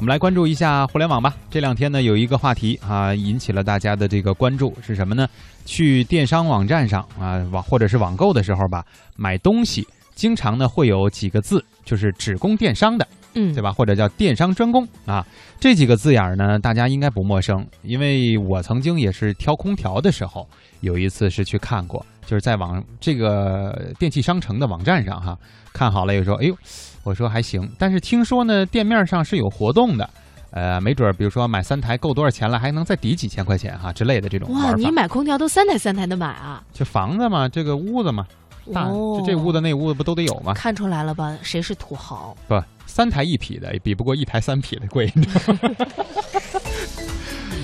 [0.00, 1.36] 我们来关注一下互联网吧。
[1.50, 5.28] 这两天呢，有一个话题啊，引起了大家的这个关注，是什么呢？
[5.66, 8.82] 去电商网站上啊，网或者是网购的时候吧，
[9.14, 13.70] 买东西经常呢会有几个字，就是只供电商的，嗯，对吧？
[13.70, 15.22] 或者叫电商专供啊，
[15.60, 20.48] 这几个字眼儿呢，大家应该不陌生，因为我曾经也是挑空调的时候，
[20.80, 25.36] 有一次是去看过，就是在网这个电器商城的网站上哈，
[25.72, 26.56] 看好了以后说，哎呦，
[27.02, 30.08] 我说还行，但是听说呢，店面上是有活动的。
[30.52, 36.62] 呃，没准儿，比如说买三台够多少钱了，还能再抵几千块钱哈之类的这种哇，你买空调都三台三台的买啊？
[36.72, 38.24] 就房子嘛，这个屋子嘛，
[38.72, 40.54] 大、哦就这屋子那屋子不都得有吗？
[40.54, 41.36] 看出来了吧？
[41.42, 42.36] 谁是土豪？
[42.46, 45.12] 不，三台一匹的比不过一台三匹的贵？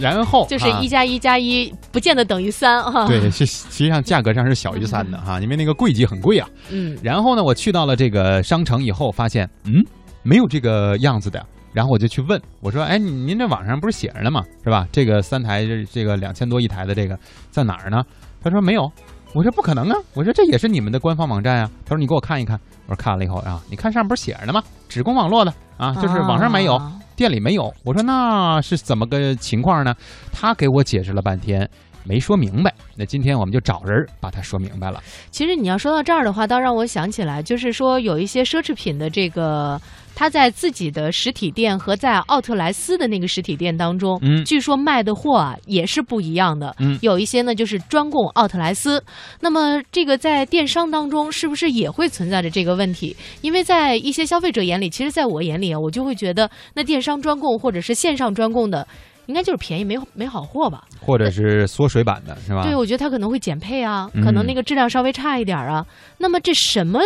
[0.00, 3.06] 然后啊就是一加一加一不见得等于三哈。
[3.06, 6.48] 对，实实际上价格上是小于三的哈，因为那个柜机很贵啊。
[6.70, 9.84] 嗯，然后呢，我去到了这个商城以后，发现嗯，
[10.22, 11.44] 没有这个样子的。
[11.72, 14.42] 然后我就去问我说：“哎，您这网上不是写着呢吗？
[14.64, 14.88] 是吧？
[14.90, 17.16] 这个三台这这个两千多一台的这个
[17.50, 18.02] 在哪儿呢？”
[18.42, 18.90] 他说：“没有。”
[19.34, 24.62] 我说：“不可能啊！”我说：“这也是你们的官方网站啊。”他说：“你给我看一看。”我说：“看了以后啊，你看上面不是写着呢吗？
[24.88, 29.94] 只供网络的啊，就是网上没有，啊店里没有。”我说：“那是怎么个情况呢？”
[30.32, 31.68] 他给我解释了半天，
[32.08, 32.74] 没说明白。
[32.96, 35.00] 那今天我们就找人把它说明白了。
[35.30, 39.80] 其实你要说到这儿的话，倒让我想起来，就是说有一些奢侈品的这个，
[40.14, 46.74] 它在自己的实体店和在奥特莱斯的那个实体店当中，嗯据说卖的货啊也是不一样的。
[46.78, 49.04] 嗯有一些呢就是专供奥特莱斯。
[49.40, 53.14] 那么这个在电商当中是不是也会存在着这个问题？
[53.42, 58.86] 因为在一些消费者眼里，其实在我眼里啊，我就会觉得那电商专供或者是线上专供的。
[59.28, 60.84] 应该就是便宜没没好货吧？
[61.00, 62.62] 或者是缩水版的是吧？
[62.62, 65.86] 对，我觉得它可能会减配啊，嗯可能那个质量稍微差一点儿啊。
[66.16, 67.00] 那么这什么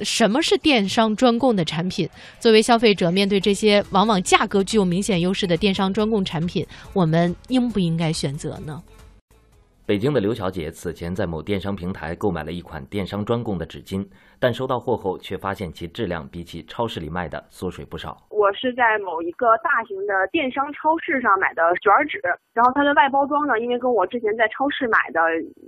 [0.00, 2.08] 什么是电商专供的产品？
[2.40, 8.82] 作为消费者，面对这些往往价格具有明显优势的电商专供产品，我们应不应该选择呢？
[9.86, 14.04] 北京的刘小姐此前在某电商平台购买了一款电商专供的纸巾，
[14.40, 18.18] 但收到货后却发现其质量比起超市里卖的缩水不少。
[18.30, 22.20] 我是在某一个大型的电商超市上买的卷纸，
[22.52, 25.20] 然后它的外包装呢，因为跟我之前在超市买的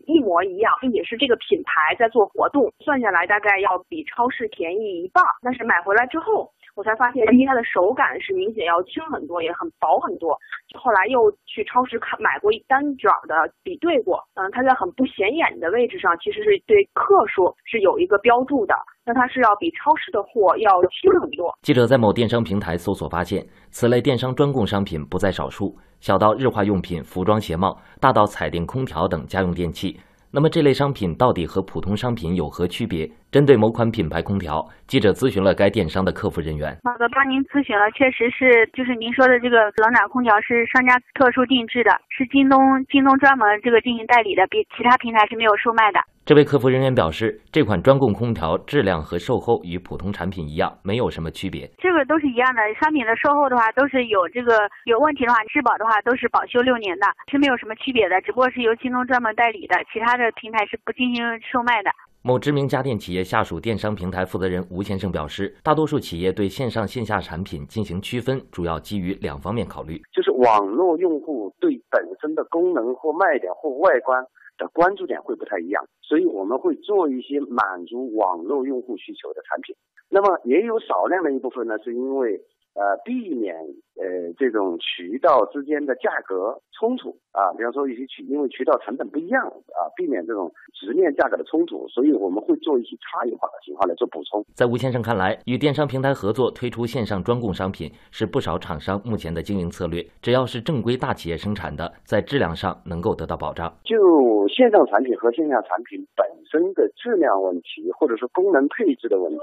[0.07, 5.23] 一模一样，也是这个品牌在做活动，算下来大概要比超市便宜一半。
[5.43, 10.39] 但是买回来之后，我才发现，第一它的手感是明显要轻很多，也很薄很多。
[10.79, 13.35] 后来又去超市看买过一单卷的
[13.65, 21.53] 比对过，嗯，它在很不显眼的位置上，其实是对克数是有一个标注的，那它是要比超市的货要轻很多。
[21.63, 29.99] 记者在某电商平台搜索发现，此类电商专供商品不在少数，小到日化用品、服装鞋帽，大到彩电、空调等家用电器。
[30.31, 33.11] 那么这类商品到底和普通商品有何区别？
[33.31, 36.75] 针对某款品牌空调，记者咨询了该电商的客服人员。
[36.85, 42.59] 好的，帮您咨询了，确实是，就是您说的这个冷暖空调是商家特殊定制的，是京东
[42.89, 46.01] 京东专门这个进行代理的，比其他平台是没有售卖的。
[46.25, 51.69] 这位客服人员表示，这款专供空调质量和售后与普通产品一样，没有什么区别。
[51.77, 61.91] 这个都是一样的，商品的售后的话都是有这个有问题的话，质保的话都是保修六年的，是没有什么区别的，只不过是由京东专门代理的，其他的平台是不进行售卖的。
[62.29, 69.99] 某知名家电企业下属电商平台负责人吴先生表示，大多数企业对线上线下产品进行区分，主要基于两方面考虑。
[70.13, 74.23] 就是网络用户对本身的功能或卖点或外观
[74.59, 79.75] 的关注点会不太一样，所以我们会做一些满足网络用户需求的产品。
[80.11, 82.39] 那么也有少量的一部分呢，是因为
[82.79, 83.57] 呃避免
[83.99, 94.45] 呃这种渠道之间的价格冲突啊，比方说一些渠因为渠道成本不一样啊，避免这种直面价格的冲突，所以我们会做一些差异化的情况来做补充。
[94.55, 100.07] 在吴先生看来，与电商平台合作推出线上专供商品是不少厂商目前的经营策略。
[100.23, 103.73] 只要是正规大企业生产的，在质量上能够得到保障。
[103.85, 109.39] 就线上产品和线下产品本身的质量问题，或者说功能配置的问题，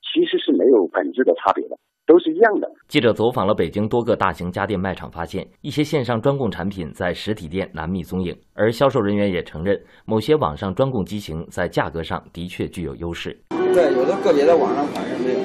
[0.00, 1.76] 其实是没有本质的差别的，
[2.06, 2.70] 都是一样的。
[2.86, 13.34] 记者走访了北京多个大型家电卖场，发现一些线上专供产品在实体店难觅踪影，而销售人员也承认，某些网上专供机型在价格上的确具有优势。
[13.72, 15.40] 对，有的个别的网上款式没有，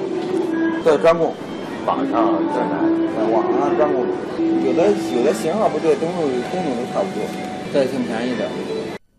[0.84, 1.32] 对专供，
[1.86, 2.76] 网上在哪？
[3.16, 4.04] 在，网上专供，
[4.66, 6.16] 有的有的型号不对，东西
[6.52, 7.24] 功能都差不多，
[7.72, 8.44] 这挺便宜的。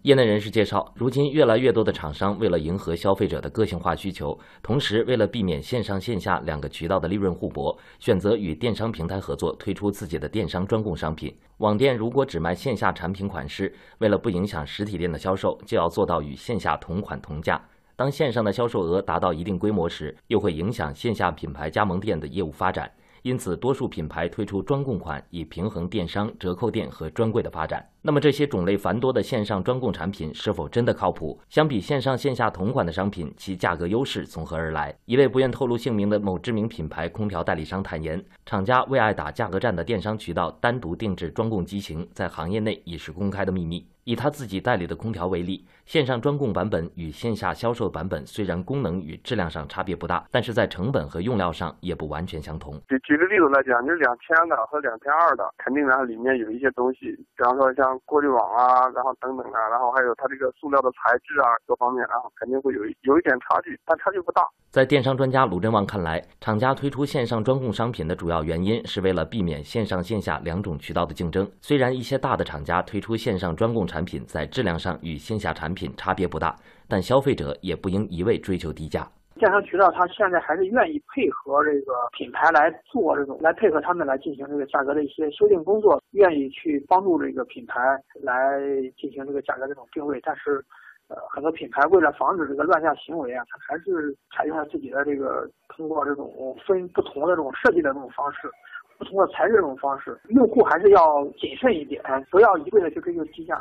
[0.08, 11.36] 业内人士介绍，如今越来越多的厂商为了迎合消费者的个性化需求，同时为了避免线上线下两个渠道的利润互搏，选择与电商平台合作推出自己的电商专供商品。
[11.58, 17.62] 网店如果只卖线下产品款式，为了不影响实体店的销售，就要做到与线下同款同价。
[17.98, 22.90] 当线上的销售额达到一定规模时，又会影响线下品牌加盟店的业务发展。
[23.28, 27.86] 因此多数品牌推出专供款，以平衡电商、折扣店和专柜的发展。
[28.02, 31.38] 那么这些种类繁多的线上专供产品是否真的靠谱？
[31.50, 34.96] 相比线上线下同款的商品，其价格优势从何而来？
[35.04, 43.86] 一位不愿透露姓名的某知名品牌空调代理商坦言，厂家为爱打价格战的电商渠道单独定制专供机型，在行业内已是公开的秘密。
[44.08, 52.80] 以他自己代理的空调为例，线上专供版本与线下销售版本虽然功能与质量上差别不大，但是在成本和用料上也不完全相同。
[52.88, 64.42] 举举个例子来讲，你两千的和两千二的，肯定然后里面有一些东西，比方说像过滤网啊，然后等等啊，然后还有它这个塑料的材质啊，各方面，然后肯定会有有一点差距，但差距不大。
[64.70, 71.50] 在电商专家卢振旺看来，厂家推出线上专供商品的主要原因是为了避免线上线下两种渠道的竞争。
[71.62, 76.56] 虽然一些大的厂家推出线上专供产产品在质量上与线下产品差别不大，
[76.88, 79.02] 但消费者也不应一味追求低价。
[79.40, 87.82] 电商渠道它现在还是愿意配合这个品牌来做这种，来配合他们来进行这个价格的一些修订工作，愿意去帮助这个品牌
[88.22, 88.62] 来
[88.96, 90.64] 进行这个价格这种定位，但是。
[91.10, 98.52] 呃，很多品牌为了防止这个乱价行为啊，它还是采用了自己的这个通过这种分不同的这种设计的这种方式，
[98.98, 102.02] 不同的材质这种方式，用户还是要谨慎一点，
[102.32, 103.58] 不要一味的去追求低价。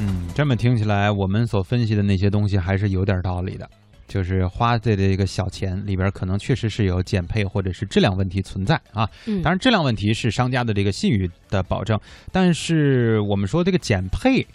[0.00, 3.68] 嗯，这么听起来，我们所分析的那些东西还是有点道理的，
[4.06, 9.08] 就是花的这个小钱里边，可能确实是有减配或者是质量问题存在啊。
[9.26, 11.98] 嗯，当然，质量问题是商家的这个信誉的保证，
[12.32, 14.46] 但是我们说这个减配。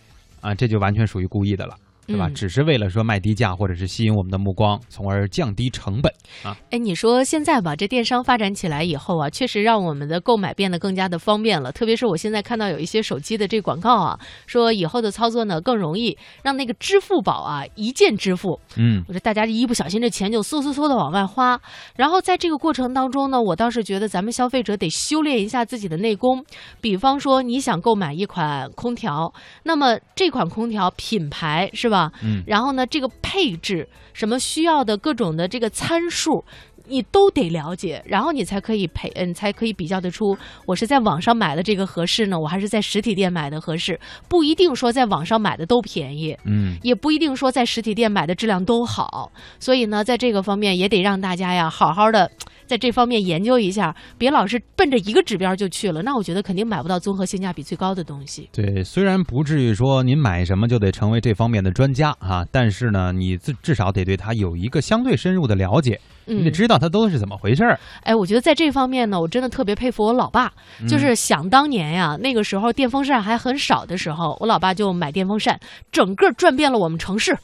[0.42, 1.74] 啊，这就完全属于故意的了。
[2.06, 2.30] 对吧？
[2.34, 6.12] 只是为了说卖低价，或者是吸引我们的目光，从而降低成本
[6.44, 6.58] 啊。
[6.70, 11.72] 哎，你说现在吧，这电商发展起来以后啊，确实让我们的购买变得更加的方便了。
[11.72, 18.60] 特别是我现在看到有一些手机的这广告啊，说以后的操作呢更容易，让那个支付宝啊一键支付。
[18.76, 21.60] 嗯，我说大家一不小心这钱就嗖嗖嗖的往外花。
[21.96, 26.44] 然后在这个过程当中呢，我倒是觉得咱们消费者得修炼一下自己的内功。
[26.82, 29.34] 比方说你想购买一款空调，
[29.64, 31.93] 那么这款空调品牌是吧？
[32.22, 32.74] 嗯，然后。
[32.74, 36.44] 呢这个配置，什么需要的各种的这个参数，
[36.88, 40.36] 你都得了解，然后你才可以配，嗯，才可以比较得出，
[40.66, 44.00] 我是在网上买的这个合适呢，我还是在实体店买的合适。
[44.28, 49.32] 不一定说在网上买的都便宜，嗯，也不一定说在实体店买的质量都好。
[49.60, 52.32] 所以呢，在这个方面也得让大家呀，好好的
[52.66, 56.02] 在这方面研究一下，别老是奔着一个指标就去了。
[56.02, 58.50] 那我觉得肯定买不到综合性价比最高的东西。
[58.52, 67.80] 对，虽然不至于说您买什么就得成为这方面的专家啊，但是呢，你至至少得对它有一个相对深入的了解，你得知道它都是怎么回事儿。
[68.04, 70.52] 哎，我觉得在这方面呢，我真的特别佩服我老爸。
[70.88, 75.60] 就是想当年呀，那个时候电风扇还很少的时候，我老爸就买电风扇，
[75.92, 77.38] 整个转遍了我们城市。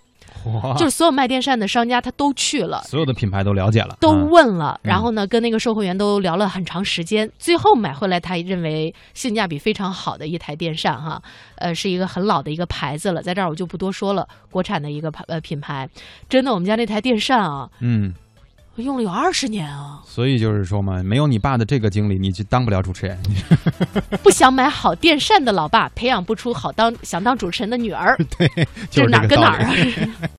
[0.77, 11.21] 就是所有卖电扇的商家，他都去了，所有的品牌都了解了，都问了，然后呢，跟那个售货员都聊了很长时间，最后买回来，他认为性价比非常好的一台电扇，哈，
[11.57, 15.89] 呃，是一个很老的一个牌子了，在这儿我就不多说了，国产的一个牌呃品牌，
[16.27, 18.13] 真的，我们家那台电扇啊，嗯，
[18.81, 23.17] 用了有二十年啊，所以就是说嘛，没有你爸的这个经历，你就当不了主持人。
[24.23, 28.49] 不想买好电扇的老爸，培养不出好当想当主持人的女儿， 对，
[28.89, 29.73] 就是哪跟哪儿啊？